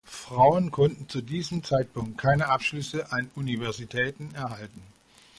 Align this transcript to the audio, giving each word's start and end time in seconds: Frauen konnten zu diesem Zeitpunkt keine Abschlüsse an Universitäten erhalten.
Frauen 0.07 0.71
konnten 0.71 1.07
zu 1.07 1.21
diesem 1.21 1.63
Zeitpunkt 1.63 2.17
keine 2.17 2.47
Abschlüsse 2.49 3.11
an 3.11 3.29
Universitäten 3.35 4.33
erhalten. 4.33 4.81